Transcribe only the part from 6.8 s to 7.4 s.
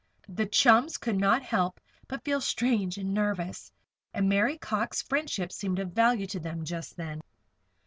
then.